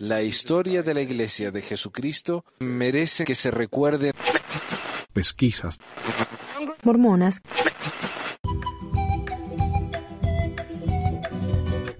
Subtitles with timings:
[0.00, 4.12] La historia de la Iglesia de Jesucristo merece que se recuerde.
[5.12, 5.78] Pesquisas.
[6.82, 7.40] Mormonas.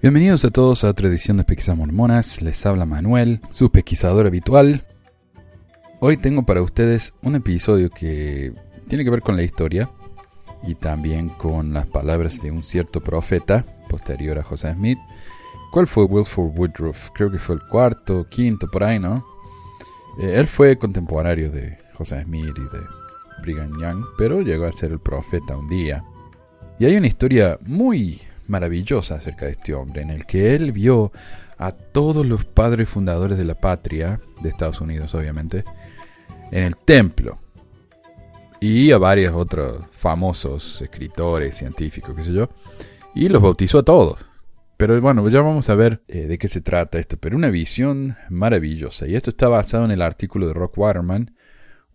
[0.01, 2.41] Bienvenidos a todos a otra edición de Pesquisas Mormonas.
[2.41, 4.85] Les habla Manuel, su pesquisador habitual.
[5.99, 8.53] Hoy tengo para ustedes un episodio que
[8.87, 9.91] tiene que ver con la historia
[10.63, 14.99] y también con las palabras de un cierto profeta posterior a José Smith.
[15.71, 17.09] ¿Cuál fue Wilford Woodruff?
[17.13, 19.23] Creo que fue el cuarto, quinto, por ahí, ¿no?
[20.19, 22.83] Eh, él fue contemporáneo de José Smith y de
[23.41, 26.03] Brigham Young, pero llegó a ser el profeta un día.
[26.79, 31.11] Y hay una historia muy maravillosa acerca de este hombre, en el que él vio
[31.59, 35.63] a todos los padres fundadores de la patria, de Estados Unidos obviamente,
[36.51, 37.37] en el templo.
[38.59, 42.49] Y a varios otros famosos escritores, científicos, qué sé yo.
[43.13, 44.28] Y los bautizó a todos.
[44.79, 47.17] Pero bueno, ya vamos a ver eh, de qué se trata esto.
[47.17, 49.07] Pero una visión maravillosa.
[49.07, 51.35] Y esto está basado en el artículo de Rock Waterman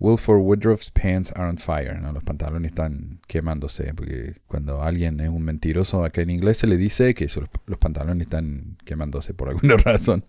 [0.01, 1.99] Wilford Woodruff's pants are on fire.
[2.13, 3.95] Los pantalones están quemándose.
[3.95, 7.27] Porque cuando alguien es un mentiroso, acá en inglés se le dice que
[7.65, 10.27] los pantalones están quemándose por alguna razón.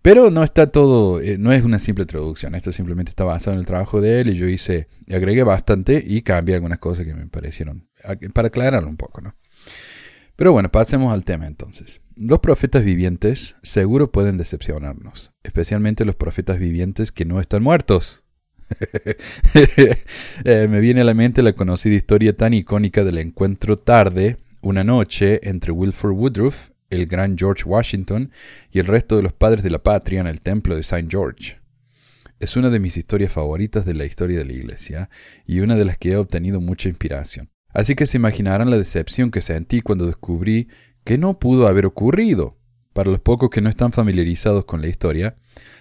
[0.00, 2.54] Pero no está todo, eh, no es una simple traducción.
[2.54, 4.30] Esto simplemente está basado en el trabajo de él.
[4.30, 7.86] Y yo hice, agregué bastante y cambié algunas cosas que me parecieron.
[8.32, 9.34] Para aclararlo un poco, ¿no?
[10.38, 12.00] Pero bueno, pasemos al tema entonces.
[12.14, 18.22] Los profetas vivientes seguro pueden decepcionarnos, especialmente los profetas vivientes que no están muertos.
[20.44, 24.84] Eh, me viene a la mente la conocida historia tan icónica del encuentro tarde, una
[24.84, 28.30] noche, entre Wilford Woodruff, el gran George Washington
[28.70, 31.08] y el resto de los padres de la patria en el templo de St.
[31.10, 31.58] George.
[32.38, 35.10] Es una de mis historias favoritas de la historia de la Iglesia
[35.44, 37.50] y una de las que he obtenido mucha inspiración.
[37.72, 40.68] Así que se imaginarán la decepción que sentí cuando descubrí
[41.04, 42.56] que no pudo haber ocurrido.
[42.92, 45.36] Para los pocos que no están familiarizados con la historia,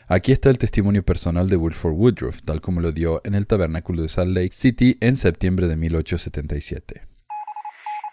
[0.09, 4.01] Aquí está el testimonio personal de Wilford Woodruff, tal como lo dio en el tabernáculo
[4.03, 7.05] de Salt Lake City en septiembre de 1877.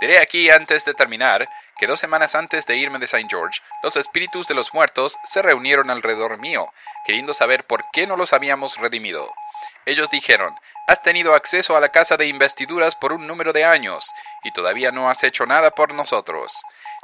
[0.01, 1.49] Diré aquí antes de terminar
[1.79, 3.29] que dos semanas antes de irme de St.
[3.31, 6.67] George, los espíritus de los muertos se reunieron alrededor mío,
[7.07, 9.29] queriendo saber por qué no los habíamos redimido.
[9.87, 10.55] Ellos dijeron,
[10.87, 14.05] Has tenido acceso a la casa de investiduras por un número de años,
[14.43, 16.53] y todavía no has hecho nada por nosotros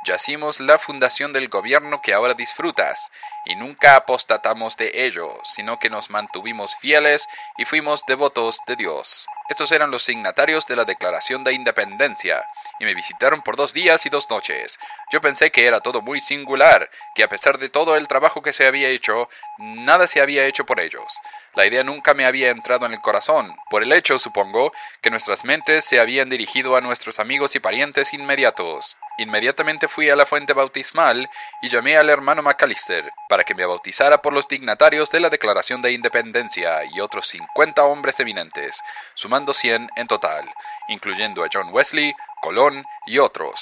[0.04, 3.10] yacimos la fundación del gobierno que ahora disfrutas,
[3.44, 7.26] y nunca apostatamos de ello, sino que nos mantuvimos fieles
[7.58, 9.26] y fuimos devotos de Dios.
[9.50, 12.46] Estos eran los signatarios de la Declaración de Independencia,
[12.78, 14.78] y me visitaron por dos días y dos noches.
[15.12, 18.52] Yo pensé que era todo muy singular, que a pesar de todo el trabajo que
[18.52, 19.28] se había hecho,
[19.58, 21.12] nada se había hecho por ellos.
[21.56, 25.44] La idea nunca me había entrado en el corazón, por el hecho, supongo, que nuestras
[25.44, 28.98] mentes se habían dirigido a nuestros amigos y parientes inmediatos.
[29.18, 31.28] Inmediatamente fui a la fuente bautismal
[31.60, 35.82] y llamé al hermano McAllister para que me bautizara por los dignatarios de la Declaración
[35.82, 38.80] de Independencia y otros 50 hombres eminentes,
[39.14, 40.44] sumando 100 en total,
[40.88, 42.12] incluyendo a John Wesley,
[42.42, 43.60] Colón y otros.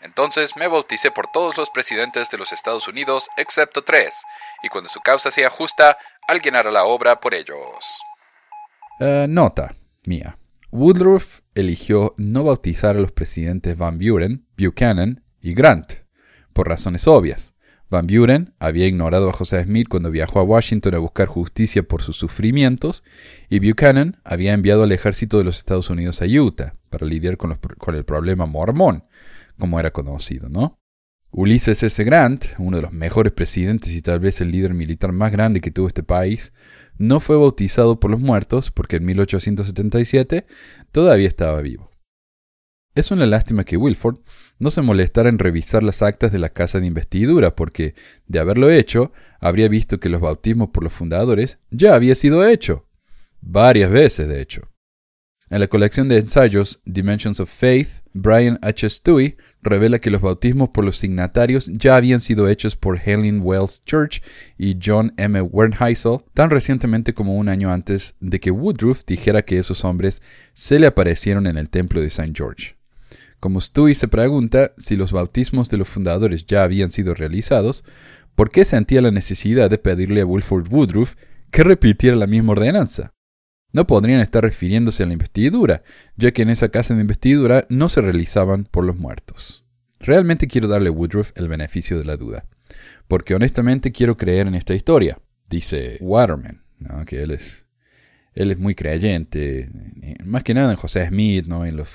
[0.00, 4.22] Entonces me bauticé por todos los presidentes de los Estados Unidos excepto tres,
[4.62, 8.00] y cuando su causa sea justa, alguien hará la obra por ellos.
[9.00, 9.74] Eh, nota
[10.04, 10.38] mía.
[10.70, 15.92] Woodruff eligió no bautizar a los presidentes Van Buren, Buchanan y Grant,
[16.52, 17.54] por razones obvias.
[17.90, 22.02] Van Buren había ignorado a José Smith cuando viajó a Washington a buscar justicia por
[22.02, 23.02] sus sufrimientos,
[23.48, 27.58] y Buchanan había enviado al ejército de los Estados Unidos a Utah para lidiar con,
[27.94, 29.04] el problema mormón,
[29.58, 30.78] como era conocido, ¿no?
[31.32, 32.04] Ulysses S.
[32.04, 35.72] Grant, uno de los mejores presidentes y tal vez el líder militar más grande que
[35.72, 36.52] tuvo este país,
[36.96, 40.46] no fue bautizado por los muertos porque en 1877
[40.92, 41.90] todavía estaba vivo.
[42.94, 44.18] Es una lástima que Wilford
[44.60, 47.94] no se molestara en revisar las actas de la casa de investidura porque,
[48.28, 52.86] de haberlo hecho, habría visto que los bautismos por los fundadores ya había sido hecho.
[53.40, 54.70] Varias veces, de hecho.
[55.48, 58.88] En la colección de ensayos Dimensions of Faith, Brian H.
[58.88, 63.82] Stewie revela que los bautismos por los signatarios ya habían sido hechos por Helen Wells
[63.84, 64.22] Church
[64.58, 65.40] y John M.
[65.40, 70.22] Wernheisel tan recientemente como un año antes de que Woodruff dijera que esos hombres
[70.52, 72.32] se le aparecieron en el templo de St.
[72.32, 72.79] George.
[73.40, 77.84] Como Stewie se pregunta si los bautismos de los fundadores ya habían sido realizados,
[78.34, 81.14] ¿por qué sentía la necesidad de pedirle a Wilford Woodruff
[81.50, 83.12] que repitiera la misma ordenanza?
[83.72, 85.82] no podrían estar refiriéndose a la investidura,
[86.16, 89.64] ya que en esa casa de investidura no se realizaban por los muertos.
[90.00, 92.46] Realmente quiero darle a Woodruff el beneficio de la duda,
[93.06, 96.62] porque honestamente quiero creer en esta historia, dice Waterman,
[97.06, 97.66] que él es,
[98.32, 99.68] él es muy creyente,
[100.24, 101.66] más que nada en José Smith, ¿no?
[101.66, 101.88] en los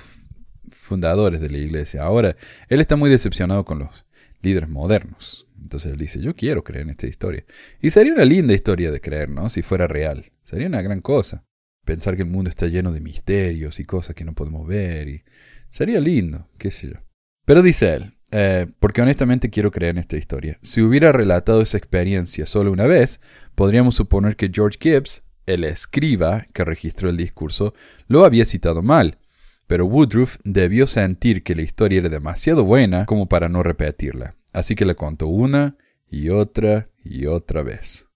[0.72, 2.04] fundadores de la iglesia.
[2.04, 2.36] Ahora,
[2.70, 4.06] él está muy decepcionado con los
[4.42, 5.48] líderes modernos.
[5.62, 7.44] Entonces él dice, yo quiero creer en esta historia.
[7.82, 9.50] Y sería una linda historia de creer, ¿no?
[9.50, 10.26] Si fuera real.
[10.44, 11.44] Sería una gran cosa.
[11.86, 15.08] Pensar que el mundo está lleno de misterios y cosas que no podemos ver.
[15.08, 15.24] Y...
[15.70, 17.00] Sería lindo, qué sé yo.
[17.46, 20.58] Pero dice él, eh, porque honestamente quiero creer en esta historia.
[20.62, 23.22] Si hubiera relatado esa experiencia solo una vez,
[23.56, 27.74] podríamos suponer que George Gibbs, el escriba que registró el discurso,
[28.08, 29.20] lo había citado mal.
[29.68, 34.76] Pero Woodruff debió sentir que la historia era demasiado buena como para no repetirla, así
[34.76, 35.78] que la contó una
[36.08, 38.08] y otra y otra vez.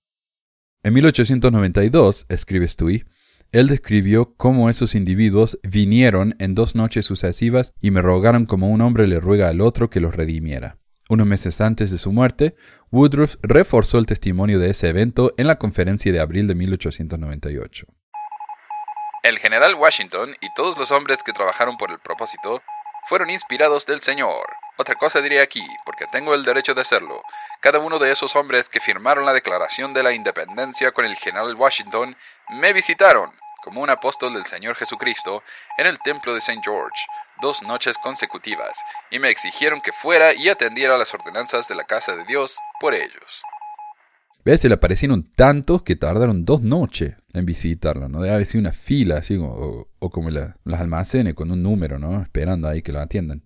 [0.84, 3.06] En 1892, escribe Stewie,
[3.52, 8.82] él describió cómo esos individuos vinieron en dos noches sucesivas y me rogaron como un
[8.82, 10.78] hombre le ruega al otro que los redimiera.
[11.10, 12.56] Unos meses antes de su muerte,
[12.92, 17.88] Woodruff reforzó el testimonio de ese evento en la conferencia de abril de 1898.
[19.22, 22.62] El general Washington y todos los hombres que trabajaron por el propósito
[23.10, 24.48] fueron inspirados del Señor.
[24.78, 27.22] Otra cosa diré aquí, porque tengo el derecho de hacerlo.
[27.60, 31.56] Cada uno de esos hombres que firmaron la Declaración de la Independencia con el general
[31.56, 32.16] Washington
[32.48, 33.32] me visitaron,
[33.62, 35.44] como un apóstol del Señor Jesucristo,
[35.78, 36.62] en el templo de St.
[36.64, 37.04] George,
[37.42, 38.80] dos noches consecutivas,
[39.12, 42.94] y me exigieron que fuera y atendiera las ordenanzas de la casa de Dios por
[42.94, 43.44] ellos.
[44.46, 44.62] ¿Ves?
[44.62, 48.22] Se le aparecieron tantos que tardaron dos noches en visitarlo, ¿no?
[48.22, 52.22] Debe haber sido una fila, así o, como las almacenes con un número, ¿no?
[52.22, 53.44] Esperando ahí que lo atiendan.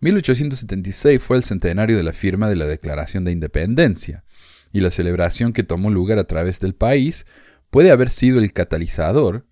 [0.00, 4.24] 1876 fue el centenario de la firma de la Declaración de Independencia,
[4.72, 7.26] y la celebración que tomó lugar a través del país
[7.70, 9.46] puede haber sido el catalizador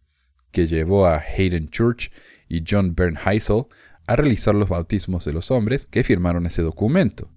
[0.50, 2.10] que llevó a Hayden Church
[2.48, 3.64] y John Bernheisel
[4.06, 7.30] a realizar los bautismos de los hombres que firmaron ese documento.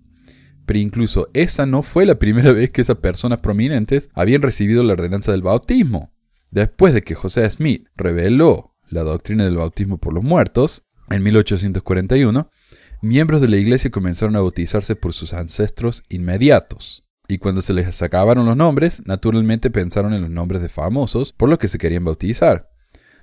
[0.65, 4.93] Pero incluso esa no fue la primera vez que esas personas prominentes habían recibido la
[4.93, 6.13] ordenanza del bautismo.
[6.57, 12.49] Después de que José Smith reveló la doctrina del bautismo por los muertos, en 1841,
[13.03, 17.03] miembros de la iglesia comenzaron a bautizarse por sus ancestros inmediatos.
[17.27, 21.47] Y cuando se les acabaron los nombres, naturalmente pensaron en los nombres de famosos por
[21.47, 22.71] los que se querían bautizar.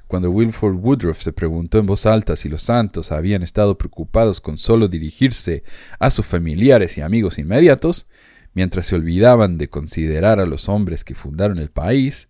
[0.06, 4.58] Cuando Wilford Woodruff se preguntó en voz alta si los santos habían estado preocupados con
[4.58, 5.64] solo dirigirse
[5.98, 8.06] a sus familiares y amigos inmediatos,
[8.52, 12.28] mientras se olvidaban de considerar a los hombres que fundaron el país,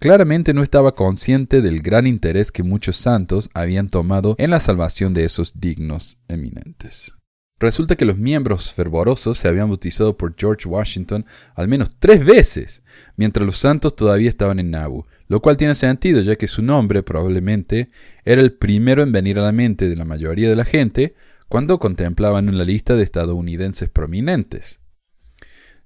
[0.00, 5.12] claramente no estaba consciente del gran interés que muchos santos habían tomado en la salvación
[5.12, 7.12] de esos dignos eminentes.
[7.60, 12.82] Resulta que los miembros fervorosos se habían bautizado por George Washington al menos tres veces,
[13.16, 17.02] mientras los santos todavía estaban en Nauvoo, lo cual tiene sentido ya que su nombre
[17.02, 17.90] probablemente
[18.24, 21.14] era el primero en venir a la mente de la mayoría de la gente
[21.48, 24.80] cuando contemplaban una lista de estadounidenses prominentes.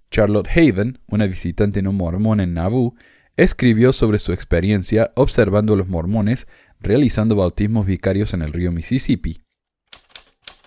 [0.08, 2.94] Charlotte Haven, una visitante no mormona en Nauvoo,
[3.36, 6.46] escribió sobre su experiencia observando a los mormones
[6.80, 9.40] realizando bautismos vicarios en el río Mississippi.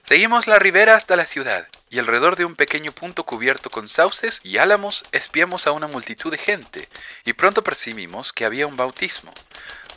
[0.04, 4.40] Seguimos la ribera hasta la ciudad, y alrededor de un pequeño punto cubierto con sauces
[4.44, 6.88] y álamos espiamos a una multitud de gente,
[7.26, 9.34] y pronto percibimos que había un bautismo.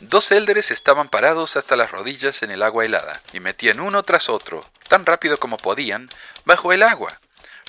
[0.01, 4.29] Dos élderes estaban parados hasta las rodillas en el agua helada, y metían uno tras
[4.29, 6.09] otro, tan rápido como podían,
[6.43, 7.19] bajo el agua,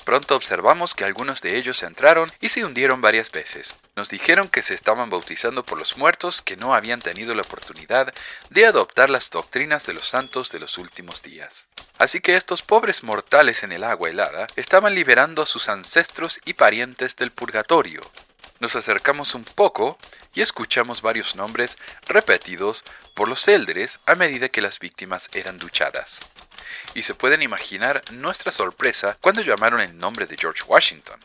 [0.03, 3.77] Pronto observamos que algunos de ellos entraron y se hundieron varias veces.
[3.95, 8.13] Nos dijeron que se estaban bautizando por los muertos que no habían tenido la oportunidad
[8.49, 11.67] de adoptar las doctrinas de los santos de los últimos días.
[11.99, 16.53] Así que estos pobres mortales en el agua helada estaban liberando a sus ancestros y
[16.53, 18.01] parientes del purgatorio.
[18.59, 19.97] Nos acercamos un poco
[20.33, 22.83] y escuchamos varios nombres repetidos
[23.13, 26.19] por los élderes a medida que las víctimas eran duchadas
[26.93, 31.19] y se pueden imaginar nuestra sorpresa cuando llamaron el nombre de George Washington.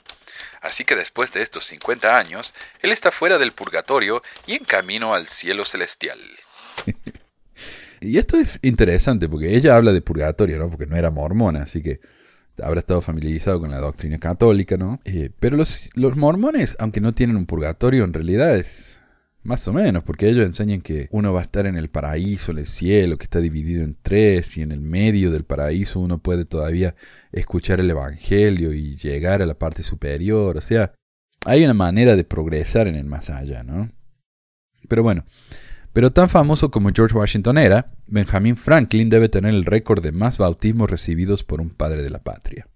[0.60, 5.14] Así que después de estos 50 años, él está fuera del purgatorio y en camino
[5.14, 6.18] al cielo celestial.
[8.00, 10.68] y esto es interesante porque ella habla de purgatorio, ¿no?
[10.68, 12.00] Porque no era mormona, así que
[12.62, 15.00] habrá estado familiarizado con la doctrina católica, ¿no?
[15.04, 18.98] Eh, pero los, los mormones, aunque no tienen un purgatorio, en realidad es
[19.42, 22.66] más o menos, porque ellos enseñan que uno va a estar en el paraíso, el
[22.66, 26.94] cielo, que está dividido en tres, y en el medio del paraíso uno puede todavía
[27.32, 30.56] escuchar el Evangelio y llegar a la parte superior.
[30.56, 30.92] O sea,
[31.46, 33.90] hay una manera de progresar en el más allá, ¿no?
[34.88, 35.24] Pero bueno,
[35.92, 40.38] pero tan famoso como George Washington era, Benjamin Franklin debe tener el récord de más
[40.38, 42.68] bautismos recibidos por un padre de la patria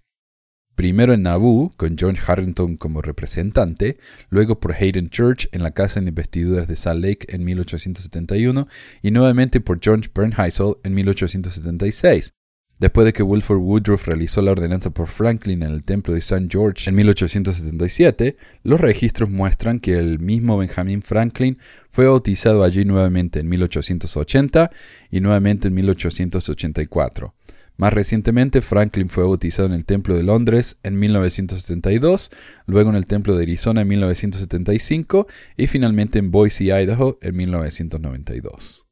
[0.75, 3.97] primero en Nauvoo, con John Harrington como representante,
[4.29, 8.67] luego por Hayden Church en la Casa de Investiduras de Salt Lake en 1871
[9.01, 12.33] y nuevamente por John Bernheisel en 1876.
[12.79, 16.47] Después de que Wilford Woodruff realizó la ordenanza por Franklin en el templo de St.
[16.49, 21.59] George en 1877, los registros muestran que el mismo Benjamin Franklin
[21.91, 24.71] fue bautizado allí nuevamente en 1880
[25.11, 27.33] y nuevamente en 1884
[27.75, 32.31] Más recientemente, Franklin fue bautizado en el Templo de Londres en 1972,
[32.67, 35.27] luego en el Templo de Arizona en 1975
[35.57, 38.85] y finalmente en Boise, Idaho en 1992.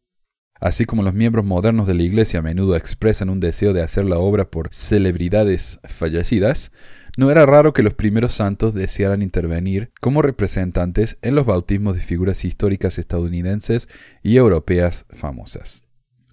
[0.59, 4.05] Así como los miembros modernos de la Iglesia a menudo expresan un deseo de hacer
[4.05, 6.71] la obra por celebridades fallecidas,
[7.17, 12.01] no era raro que los primeros santos desearan intervenir como representantes en los bautismos de
[12.01, 13.89] figuras históricas estadounidenses
[14.23, 15.87] y europeas famosas.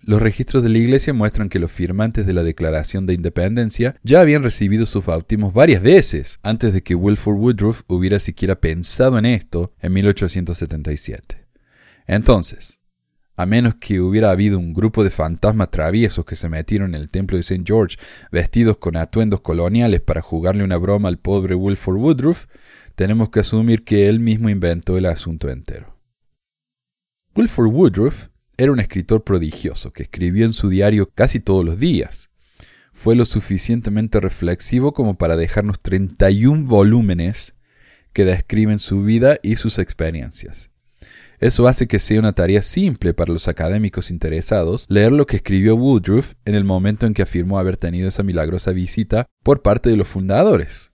[0.08, 4.22] Los registros de la Iglesia muestran que los firmantes de la Declaración de Independencia ya
[4.22, 9.26] habían recibido sus bautismos varias veces antes de que Wilford Woodruff hubiera siquiera pensado en
[9.26, 11.46] esto en 1877.
[12.06, 12.80] Entonces,
[13.36, 17.10] a menos que hubiera habido un grupo de fantasmas traviesos que se metieron en el
[17.10, 17.64] templo de St.
[17.66, 17.98] George
[18.32, 22.46] vestidos con atuendos coloniales para jugarle una broma al pobre Wilford Woodruff,
[22.94, 25.98] tenemos que asumir que él mismo inventó el asunto entero.
[27.36, 32.28] Wilford Woodruff era un escritor prodigioso que escribió en su diario casi todos los días.
[32.92, 37.56] Fue lo suficientemente reflexivo como para dejarnos 31 volúmenes
[38.12, 40.70] que describen su vida y sus experiencias.
[41.38, 45.76] Eso hace que sea una tarea simple para los académicos interesados leer lo que escribió
[45.76, 49.96] Woodruff en el momento en que afirmó haber tenido esa milagrosa visita por parte de
[49.96, 50.90] los fundadores.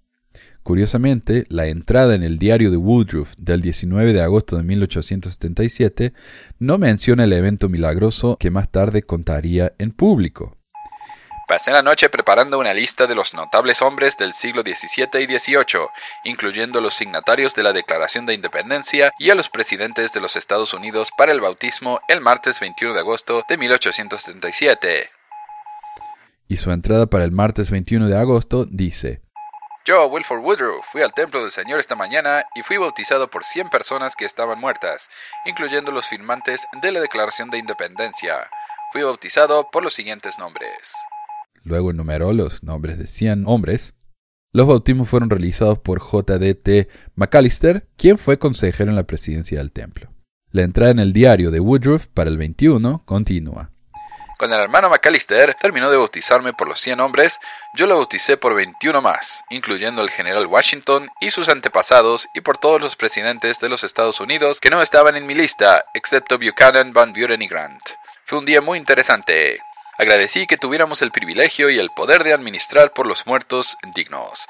[0.64, 6.14] Curiosamente, la entrada en el diario de Woodruff del 19 de agosto de 1877
[6.58, 10.56] no menciona el evento milagroso que más tarde contaría en público.
[11.46, 15.86] Pasé la noche preparando una lista de los notables hombres del siglo XVII y XVIII,
[16.24, 20.72] incluyendo los signatarios de la Declaración de Independencia y a los presidentes de los Estados
[20.72, 25.10] Unidos para el bautismo el martes 21 de agosto de 1877.
[26.48, 29.20] Y su entrada para el martes 21 de agosto dice,
[29.84, 33.68] yo, Wilford Woodruff, fui al templo del Señor esta mañana y fui bautizado por 100
[33.68, 35.10] personas que estaban muertas,
[35.44, 38.34] incluyendo los firmantes de la Declaración de Independencia.
[38.92, 40.94] Fui bautizado por los siguientes nombres.
[41.62, 43.94] Luego enumeró los nombres de 100 hombres.
[44.52, 46.88] Los bautismos fueron realizados por J.D.T.
[47.14, 50.10] McAllister, quien fue consejero en la presidencia del templo.
[50.50, 53.73] La entrada en el diario de Woodruff para el 21 continúa.
[54.44, 57.40] Cuando el hermano McAllister terminó de bautizarme por los 100 hombres,
[57.72, 62.58] yo lo bauticé por 21 más, incluyendo al general Washington y sus antepasados y por
[62.58, 66.92] todos los presidentes de los Estados Unidos que no estaban en mi lista, excepto Buchanan,
[66.92, 67.80] Van Buren y Grant.
[68.26, 69.60] Fue un día muy interesante.
[69.96, 74.46] Agradecí que tuviéramos el privilegio y el poder de administrar por los muertos dignos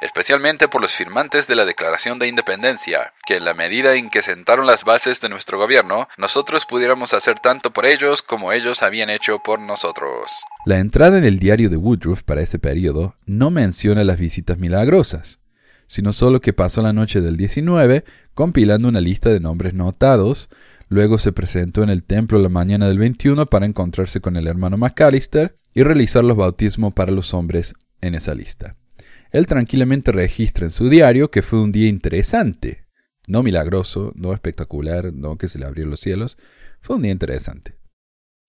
[0.00, 4.22] especialmente por los firmantes de la Declaración de Independencia, que en la medida en que
[4.22, 9.10] sentaron las bases de nuestro gobierno, nosotros pudiéramos hacer tanto por ellos como ellos habían
[9.10, 10.32] hecho por nosotros.
[10.66, 15.40] La entrada en el diario de Woodruff para ese periodo no menciona las visitas milagrosas,
[15.86, 20.48] sino solo que pasó la noche del 19 compilando una lista de nombres notados,
[20.88, 24.76] luego se presentó en el templo la mañana del 21 para encontrarse con el hermano
[24.76, 28.76] McAllister y realizar los bautismos para los hombres en esa lista.
[29.30, 32.86] Él tranquilamente registra en su diario que fue un día interesante.
[33.26, 36.38] No milagroso, no espectacular, no que se le abrieron los cielos.
[36.80, 37.76] Fue un día interesante.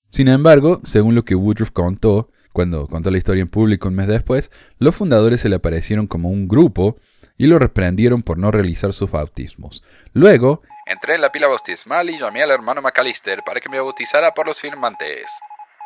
[0.10, 4.08] Sin embargo, según lo que Woodruff contó, cuando contó la historia en público un mes
[4.08, 6.96] después, los fundadores se le aparecieron como un grupo
[7.38, 9.84] y lo reprendieron por no realizar sus bautismos.
[10.14, 14.34] Luego, entré en la pila bautismal y llamé al hermano McAllister para que me bautizara
[14.34, 15.26] por los firmantes.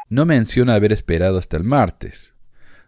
[0.09, 2.32] No menciona haber esperado hasta el martes.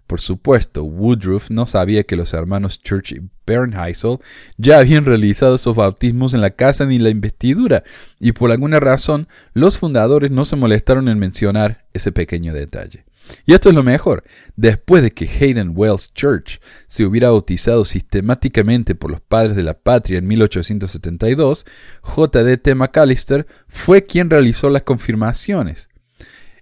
[0.08, 4.20] Por supuesto, Woodruff no sabía que los hermanos Church y Bernheisel
[4.58, 7.84] ya habían realizado sus bautismos en la casa ni la investidura,
[8.20, 13.06] y por alguna razón los fundadores no se molestaron en mencionar ese pequeño detalle.
[13.48, 14.24] Y esto es lo mejor.
[14.56, 19.74] Después de que Hayden Wells Church se hubiera bautizado sistemáticamente por los padres de la
[19.74, 21.66] patria en 1872,
[22.02, 22.76] J.D.T.
[22.76, 25.90] McAllister fue quien realizó las confirmaciones.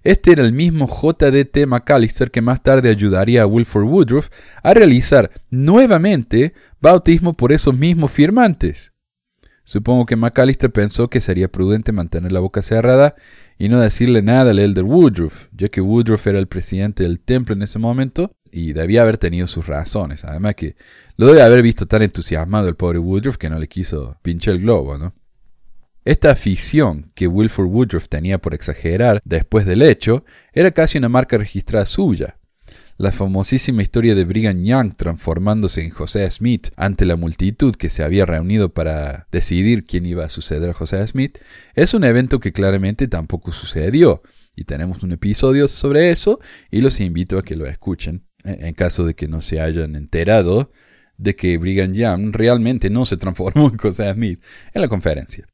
[0.04, 1.66] Este era el mismo J.D.T.
[1.66, 4.28] McAllister que más tarde ayudaría a Wilford Woodruff
[4.62, 8.92] a realizar nuevamente bautismo por esos mismos firmantes.
[9.64, 13.14] Supongo que McAllister pensó que sería prudente mantener la boca cerrada
[13.58, 17.54] y no decirle nada al elder Woodruff, ya que Woodruff era el presidente del templo
[17.54, 20.22] en ese momento y debía haber tenido sus razones.
[20.24, 20.76] Además que
[21.16, 24.60] lo debe haber visto tan entusiasmado el pobre Woodruff que no le quiso pinchar el
[24.60, 25.14] globo, ¿no?
[26.04, 31.38] Esta afición que Wilford Woodruff tenía por exagerar después del hecho era casi una marca
[31.38, 32.36] registrada suya.
[32.98, 38.02] La famosísima historia de Brigham Young transformándose en José Smith ante la multitud que se
[38.02, 41.38] había reunido para decidir quién iba a suceder a José Smith
[41.74, 44.20] es un evento que claramente tampoco sucedió.
[44.54, 46.38] Y tenemos un episodio sobre eso
[46.70, 50.70] y los invito a que lo escuchen en caso de que no se hayan enterado
[51.16, 54.42] de que Brigham Young realmente no se transformó en José Smith
[54.74, 55.46] en la conferencia.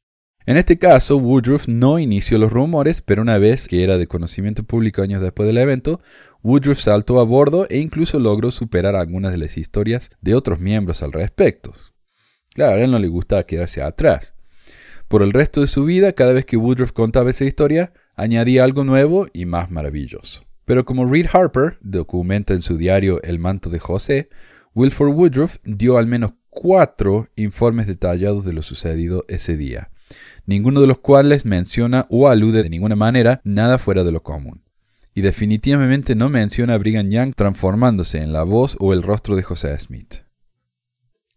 [0.45, 4.63] En este caso, Woodruff no inició los rumores, pero una vez que era de conocimiento
[4.63, 5.99] público años después del evento,
[6.41, 11.03] Woodruff saltó a bordo e incluso logró superar algunas de las historias de otros miembros
[11.03, 11.73] al respecto.
[12.55, 14.33] Claro, a él no le gustaba quedarse atrás.
[15.07, 18.83] Por el resto de su vida, cada vez que Woodruff contaba esa historia, añadía algo
[18.83, 20.43] nuevo y más maravilloso.
[20.65, 24.29] Pero como Reed Harper documenta en su diario El manto de José,
[24.73, 29.90] Wilford Woodruff dio al menos cuatro informes detallados de lo sucedido ese día,
[30.45, 34.61] ninguno de los cuales menciona o alude de ninguna manera nada fuera de lo común
[35.13, 39.43] y definitivamente no menciona a Brigham Young transformándose en la voz o el rostro de
[39.43, 40.23] José Smith.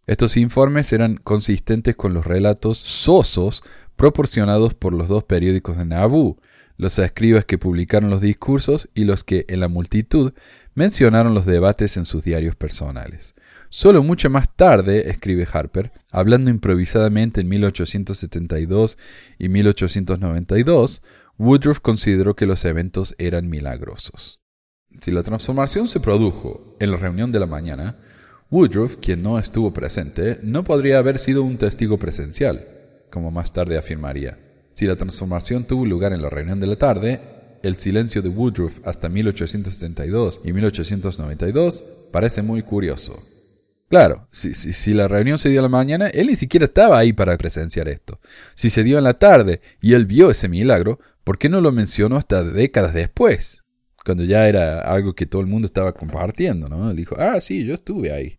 [0.06, 3.62] Estos informes eran consistentes con los relatos sosos
[3.96, 6.38] proporcionados por los dos periódicos de Nauvoo,
[6.76, 10.34] los escribas que publicaron los discursos y los que, en la multitud,
[10.74, 13.34] mencionaron los debates en sus diarios personales.
[13.76, 18.96] Solo mucho más tarde, escribe Harper, hablando improvisadamente en 1872
[19.36, 21.02] y 1892,
[21.38, 24.44] Woodruff consideró que los eventos eran milagrosos.
[25.00, 27.96] Si la transformación se produjo en la reunión de la mañana,
[28.48, 32.64] Woodruff, quien no estuvo presente, no podría haber sido un testigo presencial,
[33.10, 34.38] como más tarde afirmaría.
[34.72, 37.20] Si la transformación tuvo lugar en la reunión de la tarde,
[37.64, 43.33] el silencio de Woodruff hasta 1872 y 1892 parece muy curioso.
[43.88, 47.12] Claro, si, si, la reunión se dio en la mañana, él ni siquiera estaba ahí
[47.12, 48.18] para presenciar esto.
[48.54, 51.70] Si se dio en la tarde y él vio ese milagro, ¿por qué no lo
[51.70, 53.62] mencionó hasta décadas después?
[54.04, 56.90] Cuando ya era algo que todo el mundo estaba compartiendo, ¿no?
[56.90, 58.38] Él dijo, ah, sí, yo estuve ahí.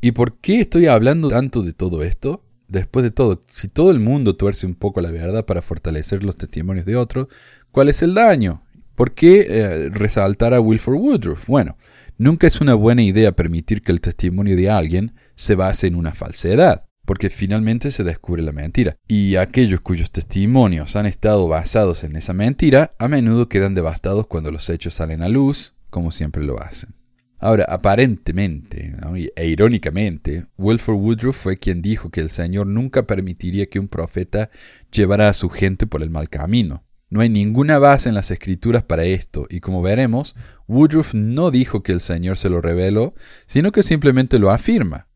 [0.00, 2.44] ¿Y por qué estoy hablando tanto de todo esto?
[2.68, 6.36] Después de todo, si todo el mundo tuerce un poco la verdad para fortalecer los
[6.36, 7.28] testimonios de otros,
[7.70, 8.62] ¿cuál es el daño?
[8.94, 11.46] ¿Por qué eh, resaltar a Wilford Woodruff?
[11.46, 11.76] Bueno,
[12.20, 16.14] Nunca es una buena idea permitir que el testimonio de alguien se base en una
[16.14, 18.96] falsedad, porque finalmente se descubre la mentira.
[19.06, 24.50] Y aquellos cuyos testimonios han estado basados en esa mentira, a menudo quedan devastados cuando
[24.50, 26.92] los hechos salen a luz, como siempre lo hacen.
[27.38, 28.96] Ahora, aparentemente
[29.36, 34.50] e irónicamente, Wilford Woodruff fue quien dijo que el Señor nunca permitiría que un profeta
[34.90, 36.82] llevara a su gente por el mal camino.
[37.10, 41.82] No hay ninguna base en las escrituras para esto, y como veremos, Woodruff no dijo
[41.82, 43.14] que el Señor se lo reveló,
[43.46, 45.08] sino que simplemente lo afirma.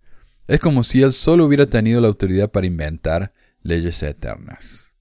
[0.49, 4.93] Es como si él solo hubiera tenido la autoridad para inventar leyes eternas.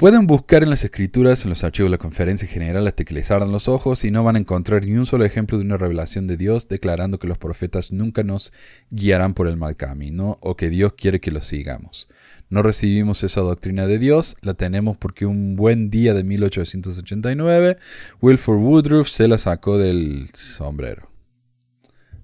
[0.00, 3.30] Pueden buscar en las escrituras, en los archivos de la conferencia general hasta que les
[3.30, 6.26] ardan los ojos y no van a encontrar ni un solo ejemplo de una revelación
[6.26, 8.54] de Dios declarando que los profetas nunca nos
[8.88, 12.08] guiarán por el mal camino o que Dios quiere que los sigamos.
[12.50, 17.78] No recibimos esa doctrina de Dios, la tenemos porque un buen día de 1889
[18.20, 21.12] Wilford Woodruff se la sacó del sombrero.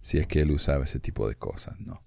[0.00, 2.02] Si es que él usaba ese tipo de cosas, ¿no?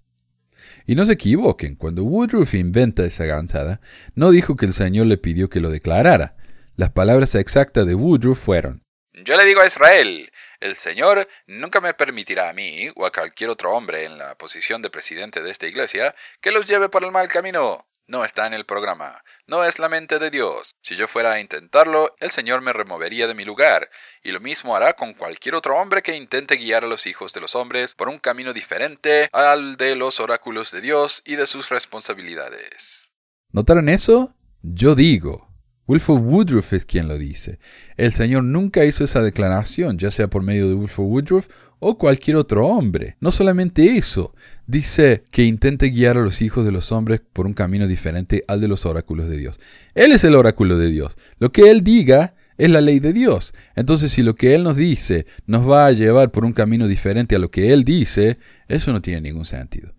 [0.85, 3.79] Y no se equivoquen, cuando Woodruff inventa esa gansada,
[4.15, 6.35] no dijo que el Señor le pidió que lo declarara.
[6.75, 10.29] Las palabras exactas de Woodruff fueron, Yo le digo a Israel,
[10.59, 14.81] el Señor nunca me permitirá a mí o a cualquier otro hombre en la posición
[14.81, 18.53] de presidente de esta iglesia que los lleve por el mal camino no está en
[18.53, 20.75] el programa, no es la mente de Dios.
[20.81, 23.89] Si yo fuera a intentarlo, el Señor me removería de mi lugar,
[24.23, 27.39] y lo mismo hará con cualquier otro hombre que intente guiar a los hijos de
[27.39, 31.69] los hombres por un camino diferente al de los oráculos de Dios y de sus
[31.69, 33.11] responsabilidades.
[33.51, 34.33] ¿Notaron eso?
[34.63, 35.47] Yo digo.
[35.85, 37.59] Wilford Woodruff es quien lo dice.
[37.97, 41.47] El Señor nunca hizo esa declaración, ya sea por medio de Wilford Woodruff
[41.79, 43.15] o cualquier otro hombre.
[43.19, 44.35] No solamente eso,
[44.67, 48.61] dice que intente guiar a los hijos de los hombres por un camino diferente al
[48.61, 49.59] de los oráculos de Dios.
[49.95, 51.17] Él es el oráculo de Dios.
[51.39, 53.53] Lo que Él diga es la ley de Dios.
[53.75, 57.35] Entonces, si lo que Él nos dice nos va a llevar por un camino diferente
[57.35, 58.37] a lo que Él dice,
[58.67, 59.93] eso no tiene ningún sentido.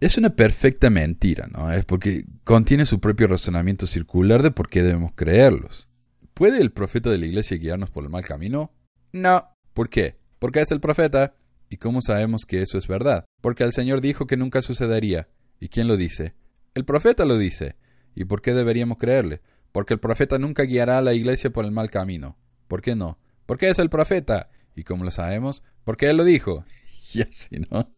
[0.00, 1.70] Es una perfecta mentira, ¿no?
[1.70, 5.90] Es porque contiene su propio razonamiento circular de por qué debemos creerlos.
[6.32, 8.72] ¿Puede el profeta de la iglesia guiarnos por el mal camino?
[9.12, 9.44] No.
[9.74, 10.19] ¿Por qué?
[10.40, 11.34] Porque es el profeta.
[11.68, 13.26] ¿Y cómo sabemos que eso es verdad?
[13.40, 15.28] Porque el Señor dijo que nunca sucedería.
[15.60, 16.34] ¿Y quién lo dice?
[16.74, 17.76] El profeta lo dice.
[18.16, 19.42] ¿Y por qué deberíamos creerle?
[19.70, 22.36] Porque el profeta nunca guiará a la iglesia por el mal camino.
[22.66, 23.20] ¿Por qué no?
[23.46, 24.50] Porque es el profeta.
[24.74, 25.62] ¿Y cómo lo sabemos?
[25.84, 26.64] Porque él lo dijo.
[27.14, 27.94] y así, ¿no?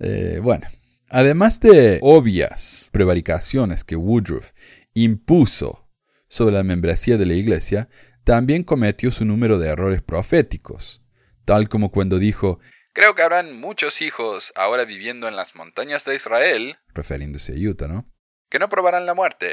[0.00, 0.66] Eh, bueno,
[1.10, 4.52] además de obvias prevaricaciones que Woodruff
[4.94, 5.86] impuso
[6.26, 7.88] sobre la membresía de la iglesia,
[8.24, 11.00] también cometió su número de errores proféticos
[11.44, 12.60] tal como cuando dijo,
[12.92, 17.86] Creo que habrán muchos hijos ahora viviendo en las montañas de Israel, refiriéndose a Utah,
[17.86, 18.10] ¿no?
[18.48, 19.46] Que no probarán la muerte.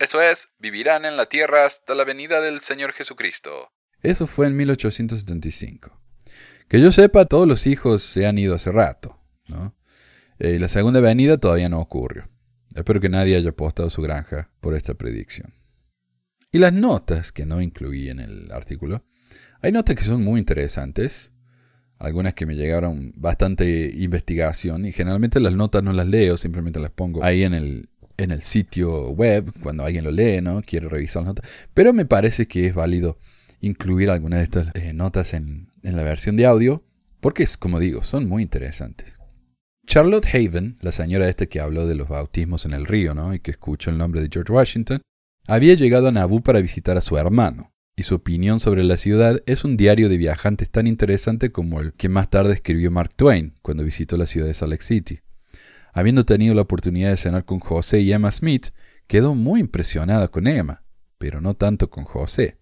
[0.00, 3.70] Eso es, vivirán en la tierra hasta la venida del Señor Jesucristo.
[4.02, 6.00] Eso fue en 1875.
[6.68, 9.76] Que yo sepa, todos los hijos se han ido hace rato, ¿no?
[10.38, 12.28] Y la segunda venida todavía no ocurrió.
[12.74, 15.54] Espero que nadie haya apostado su granja por esta predicción.
[16.50, 19.04] Y las notas, que no incluí en el artículo,
[19.62, 21.32] Hay notas que son muy interesantes,
[21.98, 26.90] algunas que me llegaron bastante investigación y generalmente las notas no las leo, simplemente las
[26.90, 30.62] pongo ahí en el, en el sitio web cuando alguien lo lee, ¿no?
[30.62, 31.50] Quiere revisar las notas.
[31.74, 33.18] Pero me parece que es válido
[33.60, 36.82] incluir algunas de estas eh, notas en, en la versión de audio
[37.20, 39.18] porque, es, como digo, son muy interesantes.
[39.86, 43.34] Charlotte Haven, la señora esta que habló de los bautismos en el río, ¿no?
[43.34, 45.02] Y que escuchó el nombre de George Washington,
[45.46, 49.42] había llegado a Naboo para visitar a su hermano, y su opinión sobre la ciudad
[49.44, 53.52] es un diario de viajantes tan interesante como el que más tarde escribió Mark Twain
[53.60, 55.20] cuando visitó la ciudad de Salt Lake City.
[55.92, 58.68] Habiendo tenido la oportunidad de cenar con José y Emma Smith,
[59.06, 60.82] quedó muy impresionada con Emma,
[61.18, 62.56] pero no tanto con José.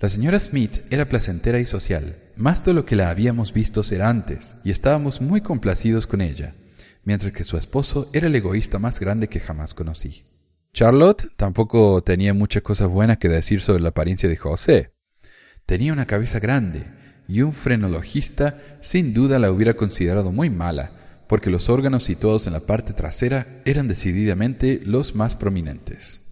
[0.00, 4.02] La señora Smith era placentera y social, más de lo que la habíamos visto ser
[4.02, 6.56] antes, y estábamos muy complacidos con ella,
[7.04, 10.24] mientras que su esposo era el egoísta más grande que jamás conocí.
[10.72, 14.94] Charlotte tampoco tenía muchas cosas buenas que decir sobre la apariencia de José.
[15.66, 16.86] Tenía una cabeza grande,
[17.30, 22.52] y un frenologista sin duda la hubiera considerado muy mala, porque los órganos situados en
[22.52, 26.22] la parte trasera eran decididamente los más prominentes.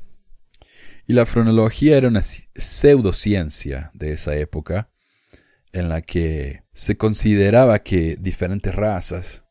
[1.07, 4.91] Y la frenología era una pseudociencia de esa época,
[5.73, 9.45] en la que se consideraba que diferentes razas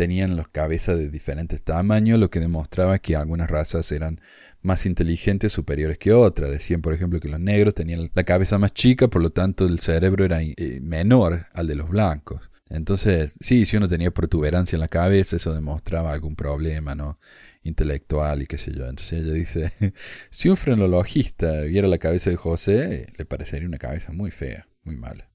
[0.00, 4.18] tenían las cabezas de diferentes tamaños, lo que demostraba que algunas razas eran
[4.62, 6.50] más inteligentes, superiores que otras.
[6.50, 9.78] Decían, por ejemplo, que los negros tenían la cabeza más chica, por lo tanto el
[9.78, 12.50] cerebro era eh, menor al de los blancos.
[12.70, 17.18] Entonces, sí, si uno tenía protuberancia en la cabeza, eso demostraba algún problema, ¿no?
[17.62, 18.86] intelectual y qué sé yo.
[18.86, 19.70] Entonces ella dice,
[20.30, 24.96] si un frenologista viera la cabeza de José, le parecería una cabeza muy fea, muy
[24.96, 25.30] mala,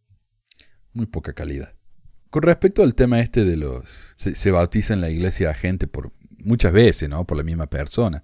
[0.92, 1.76] muy poca calidad.
[2.30, 4.14] Con respecto al tema este de los...
[4.16, 7.26] Se, bautiza en la iglesia a gente por muchas veces, ¿no?
[7.26, 8.24] Por la misma persona.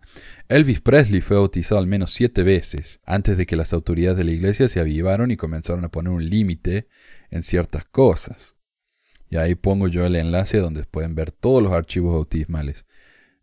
[0.50, 4.32] Elvis Presley fue bautizado al menos siete veces antes de que las autoridades de la
[4.32, 6.88] iglesia se avivaron y comenzaron a poner un límite
[7.30, 8.58] en ciertas cosas.
[9.30, 12.86] Y ahí pongo yo el enlace donde pueden ver todos los archivos bautismales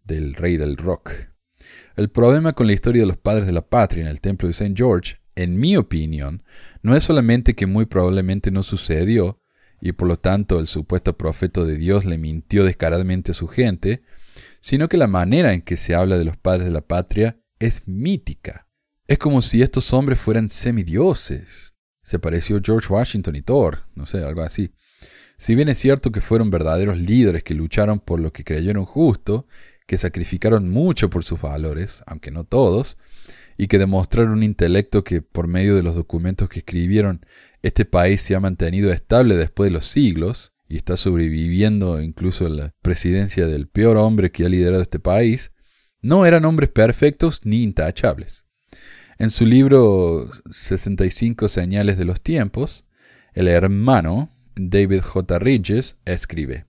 [0.04, 1.12] del rey del rock.
[1.96, 4.52] El problema con la historia de los padres de la patria en el templo de
[4.52, 4.74] St.
[4.76, 6.42] George, en mi opinión,
[6.82, 9.37] no es solamente que muy probablemente no sucedió,
[9.80, 14.02] y por lo tanto el supuesto profeta de Dios le mintió descaradamente a su gente,
[14.60, 17.86] sino que la manera en que se habla de los padres de la patria es
[17.86, 18.66] mítica.
[19.06, 21.76] Es como si estos hombres fueran semidioses.
[22.02, 24.72] Se pareció George Washington y Thor, no sé, algo así.
[25.38, 29.46] Si bien es cierto que fueron verdaderos líderes que lucharon por lo que creyeron justo,
[29.86, 32.98] que sacrificaron mucho por sus valores, aunque no todos,
[33.56, 37.24] y que demostraron un intelecto que por medio de los documentos que escribieron
[37.62, 42.74] este país se ha mantenido estable después de los siglos y está sobreviviendo incluso la
[42.82, 45.52] presidencia del peor hombre que ha liderado este país,
[46.00, 48.46] no eran hombres perfectos ni intachables.
[49.18, 52.86] En su libro 65 Señales de los Tiempos,
[53.32, 55.38] el hermano David J.
[55.38, 56.67] Ridges escribe,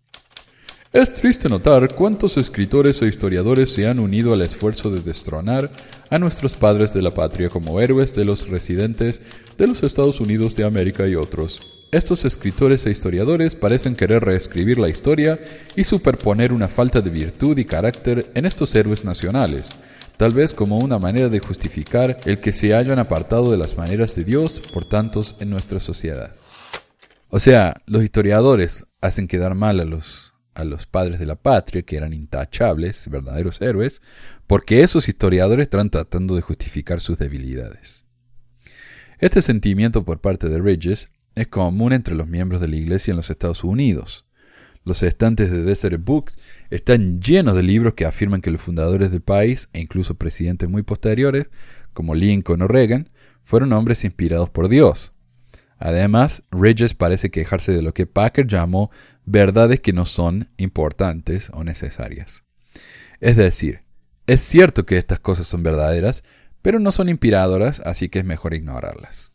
[0.91, 5.69] es triste notar cuántos escritores e historiadores se han unido al esfuerzo de destronar
[6.09, 9.21] a nuestros padres de la patria como héroes de los residentes
[9.55, 11.59] de los Estados Unidos de América y otros.
[11.91, 15.39] Estos escritores e historiadores parecen querer reescribir la historia
[15.75, 19.69] y superponer una falta de virtud y carácter en estos héroes nacionales,
[20.17, 24.15] tal vez como una manera de justificar el que se hayan apartado de las maneras
[24.15, 26.33] de Dios por tantos en nuestra sociedad.
[27.29, 31.81] O sea, los historiadores hacen quedar mal a los a los padres de la patria,
[31.81, 34.01] que eran intachables, verdaderos héroes,
[34.47, 38.05] porque esos historiadores están tratando de justificar sus debilidades.
[39.19, 43.17] Este sentimiento por parte de Ridges es común entre los miembros de la Iglesia en
[43.17, 44.25] los Estados Unidos.
[44.85, 46.37] Los estantes de Desert Books
[46.69, 50.83] están llenos de libros que afirman que los fundadores del país, e incluso presidentes muy
[50.83, 51.47] posteriores,
[51.93, 53.07] como Lincoln o Reagan,
[53.43, 55.11] fueron hombres inspirados por Dios.
[55.79, 58.91] Además, Ridges parece quejarse de lo que Packer llamó
[59.25, 62.43] verdades que no son importantes o necesarias.
[63.21, 63.81] Es decir,
[64.27, 66.23] es cierto que estas cosas son verdaderas,
[66.61, 69.33] pero no son inspiradoras, así que es mejor ignorarlas.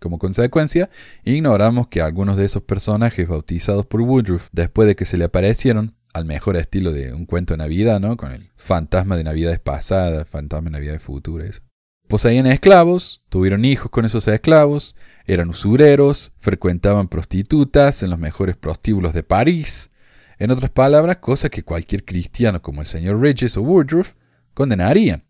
[0.00, 0.90] Como consecuencia,
[1.24, 5.94] ignoramos que algunos de esos personajes bautizados por Woodruff después de que se le aparecieron,
[6.14, 8.16] al mejor estilo de un cuento de Navidad, ¿no?
[8.16, 11.62] Con el fantasma de Navidades pasadas, fantasma de Navidades futuras,
[12.08, 19.12] Poseían esclavos, tuvieron hijos con esos esclavos, eran usureros, frecuentaban prostitutas en los mejores prostíbulos
[19.12, 19.90] de París.
[20.38, 24.14] En otras palabras, cosas que cualquier cristiano como el señor Regis o Woodruff
[24.54, 25.24] condenarían.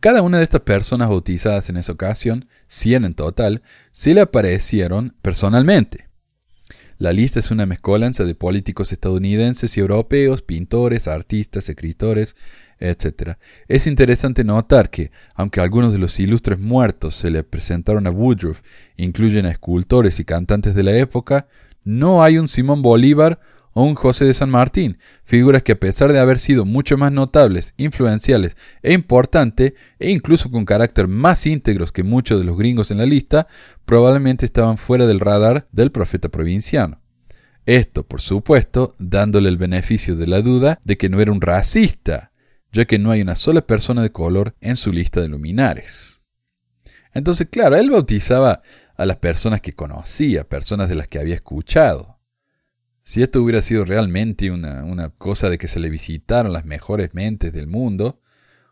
[0.00, 5.14] Cada una de estas personas bautizadas en esa ocasión, cien en total, se le aparecieron
[5.20, 6.08] personalmente.
[6.96, 12.34] La lista es una mezcolanza de políticos estadounidenses y europeos, pintores, artistas, escritores,
[12.82, 13.34] etc.
[13.68, 18.62] Es interesante notar que, aunque algunos de los ilustres muertos se le presentaron a Woodruff,
[18.96, 21.46] incluyen a escultores y cantantes de la época,
[21.84, 23.40] no hay un Simón Bolívar
[23.74, 27.10] o un José de San Martín, figuras que a pesar de haber sido mucho más
[27.10, 32.90] notables, influenciales e importantes, e incluso con carácter más íntegros que muchos de los gringos
[32.90, 33.46] en la lista,
[33.84, 37.00] probablemente estaban fuera del radar del profeta provinciano.
[37.64, 42.31] Esto, por supuesto, dándole el beneficio de la duda de que no era un racista,
[42.72, 46.22] ya que no hay una sola persona de color en su lista de luminares.
[47.14, 48.62] Entonces, claro, él bautizaba
[48.96, 52.18] a las personas que conocía, personas de las que había escuchado.
[53.02, 57.52] Si esto hubiera sido realmente una, cosa de que se le visitaron las mejores mentes
[57.52, 58.20] del mundo,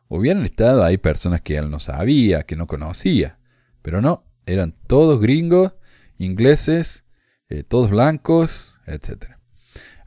[0.09, 3.39] hubieran estado ahí personas que él no sabía, que no conocía.
[3.83, 5.75] Pero no, eran todos gringos,
[6.17, 7.05] ingleses,
[7.49, 9.40] eh, todos blancos, etc.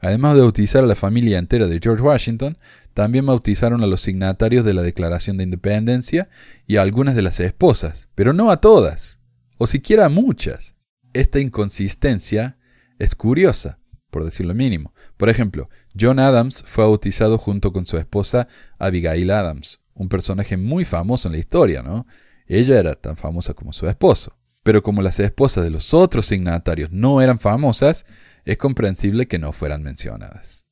[0.04, 2.58] Además de bautizar a la familia entera de George Washington,
[2.92, 6.28] también bautizaron a los signatarios de la Declaración de Independencia
[6.66, 9.18] y a algunas de las esposas, pero no a todas,
[9.56, 10.74] o siquiera a muchas.
[11.14, 12.58] Esta inconsistencia
[12.98, 13.78] es curiosa,
[14.10, 14.92] por decirlo mínimo.
[15.16, 18.46] Por ejemplo, John Adams fue bautizado junto con su esposa
[18.78, 22.06] Abigail Adams, un personaje muy famoso en la historia, ¿no?
[22.46, 24.36] Ella era tan famosa como su esposo.
[24.64, 28.06] Pero como las esposas de los otros signatarios no eran famosas,
[28.44, 30.66] es comprensible que no fueran mencionadas.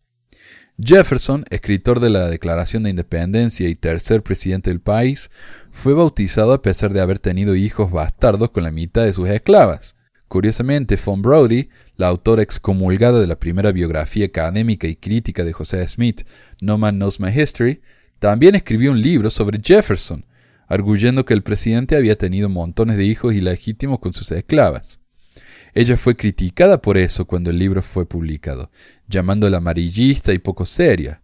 [0.79, 5.31] Jefferson, escritor de la Declaración de Independencia y tercer presidente del país,
[5.71, 9.97] fue bautizado a pesar de haber tenido hijos bastardos con la mitad de sus esclavas.
[10.29, 15.87] Curiosamente, Von Brody, la autora excomulgada de la primera biografía académica y crítica de José
[15.87, 16.23] Smith,
[16.59, 17.83] No Man Knows My History,
[18.19, 20.25] también escribió un libro sobre Jefferson,
[20.69, 25.02] arguyendo que el presidente había tenido montones de hijos ilegítimos con sus esclavas.
[25.75, 28.71] Ella fue criticada por eso cuando el libro fue publicado,
[29.09, 31.23] llamándola amarillista y poco seria.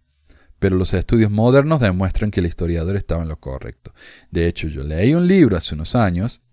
[0.57, 3.93] Pero los estudios modernos demuestran que el historiador estaba en lo correcto.
[4.31, 6.43] De hecho, yo leí un libro hace unos años,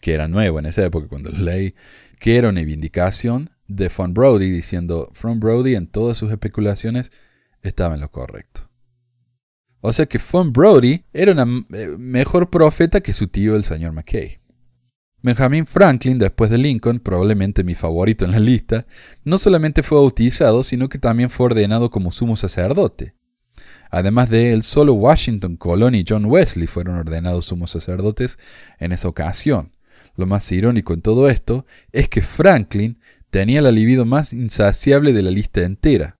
[0.00, 1.74] que era nuevo en esa época cuando lo leí,
[2.18, 7.10] que era una vindicación de Von Brody diciendo Von Brody en todas sus especulaciones
[7.62, 8.68] estaba en lo correcto.
[9.80, 13.92] O sea que Von Brody era una eh, mejor profeta que su tío el señor
[13.92, 14.38] McKay.
[15.24, 18.84] Benjamin Franklin, después de Lincoln, probablemente mi favorito en la lista,
[19.24, 23.14] no solamente fue bautizado, sino que también fue ordenado como sumo sacerdote.
[23.90, 28.38] Además de él, solo Washington Colón y John Wesley fueron ordenados sumos sacerdotes
[28.78, 29.72] en esa ocasión.
[30.14, 35.22] Lo más irónico en todo esto es que Franklin tenía la libido más insaciable de
[35.22, 36.16] la lista entera.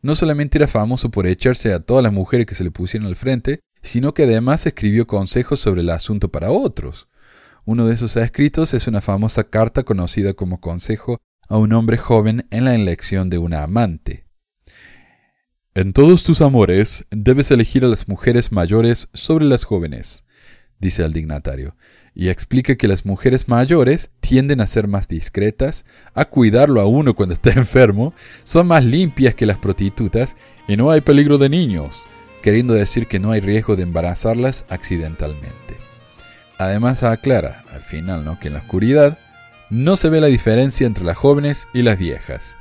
[0.00, 3.16] No solamente era famoso por echarse a todas las mujeres que se le pusieron al
[3.16, 7.08] frente, sino que además escribió consejos sobre el asunto para otros.
[7.66, 12.46] Uno de esos escritos es una famosa carta conocida como consejo a un hombre joven
[12.50, 14.26] en la elección de una amante.
[15.74, 20.24] En todos tus amores debes elegir a las mujeres mayores sobre las jóvenes,
[20.78, 21.74] dice el dignatario,
[22.14, 27.14] y explica que las mujeres mayores tienden a ser más discretas, a cuidarlo a uno
[27.14, 28.12] cuando está enfermo,
[28.44, 30.36] son más limpias que las prostitutas
[30.68, 32.06] y no hay peligro de niños,
[32.42, 35.63] queriendo decir que no hay riesgo de embarazarlas accidentalmente.
[36.64, 38.38] Además aclara, al final, ¿no?
[38.40, 39.18] que en la oscuridad
[39.68, 42.56] no se ve la diferencia entre las jóvenes y las viejas.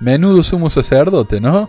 [0.00, 1.68] Menudo sumo sacerdote, ¿no?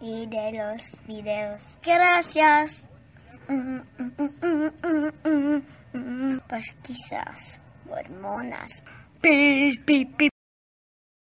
[0.00, 1.62] Y de los videos.
[1.82, 2.88] Gracias.
[3.48, 3.80] Mm,
[5.92, 6.38] mm,
[7.86, 8.82] mormonas.
[9.20, 10.28] Pi, pi, pi.